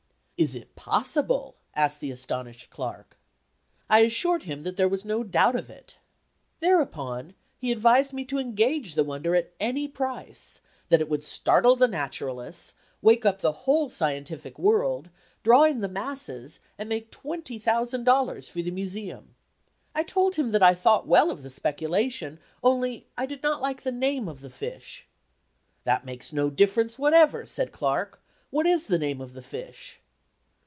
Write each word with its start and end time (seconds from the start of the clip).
"Is 0.43 0.55
it 0.55 0.75
possible!" 0.75 1.55
asked 1.75 1.99
the 1.99 2.09
astonished 2.09 2.71
Clark. 2.71 3.15
I 3.91 3.99
assured 3.99 4.41
him 4.41 4.63
that 4.63 4.75
there 4.75 4.89
was 4.89 5.05
no 5.05 5.21
doubt 5.23 5.55
of 5.55 5.69
it. 5.69 5.97
Thereupon 6.61 7.35
he 7.59 7.71
advised 7.71 8.11
me 8.11 8.25
to 8.25 8.39
engage 8.39 8.95
the 8.95 9.03
wonder 9.03 9.35
at 9.35 9.53
any 9.59 9.87
price; 9.87 10.59
that 10.89 10.99
it 10.99 11.09
would 11.09 11.23
startle 11.23 11.75
the 11.75 11.87
naturalists, 11.87 12.73
wake 13.03 13.23
up 13.23 13.41
the 13.41 13.51
whole 13.51 13.91
scientific 13.91 14.57
world, 14.57 15.11
draw 15.43 15.63
in 15.65 15.81
the 15.81 15.87
masses, 15.87 16.59
and 16.75 16.89
make 16.89 17.11
$20,000 17.11 18.49
for 18.49 18.61
the 18.63 18.71
Museum. 18.71 19.35
I 19.93 20.01
told 20.01 20.37
him 20.37 20.53
that 20.53 20.63
I 20.63 20.73
thought 20.73 21.05
well 21.05 21.29
of 21.29 21.43
the 21.43 21.51
speculation, 21.51 22.39
only 22.63 23.05
I 23.15 23.27
did 23.27 23.43
not 23.43 23.61
like 23.61 23.83
the 23.83 23.91
name 23.91 24.27
of 24.27 24.41
the 24.41 24.49
fish. 24.49 25.05
"That 25.83 26.03
makes 26.03 26.33
no 26.33 26.49
difference 26.49 26.97
whatever," 26.97 27.45
said 27.45 27.71
Clark; 27.71 28.19
"what 28.49 28.65
is 28.65 28.87
the 28.87 28.97
name 28.97 29.21
of 29.21 29.35
the 29.35 29.43
fish?" 29.43 29.99